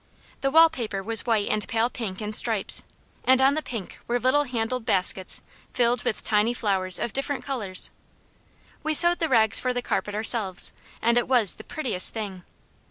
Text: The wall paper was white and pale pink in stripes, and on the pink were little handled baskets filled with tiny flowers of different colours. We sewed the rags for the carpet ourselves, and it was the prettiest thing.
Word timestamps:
The 0.41 0.49
wall 0.49 0.67
paper 0.67 1.03
was 1.03 1.27
white 1.27 1.47
and 1.47 1.67
pale 1.67 1.87
pink 1.87 2.23
in 2.23 2.33
stripes, 2.33 2.81
and 3.23 3.39
on 3.39 3.53
the 3.53 3.61
pink 3.61 3.99
were 4.07 4.19
little 4.19 4.45
handled 4.45 4.83
baskets 4.83 5.43
filled 5.75 6.01
with 6.03 6.23
tiny 6.23 6.55
flowers 6.55 6.97
of 6.97 7.13
different 7.13 7.45
colours. 7.45 7.91
We 8.81 8.95
sewed 8.95 9.19
the 9.19 9.29
rags 9.29 9.59
for 9.59 9.73
the 9.73 9.81
carpet 9.83 10.15
ourselves, 10.15 10.71
and 11.03 11.19
it 11.19 11.27
was 11.27 11.53
the 11.53 11.63
prettiest 11.63 12.15
thing. 12.15 12.43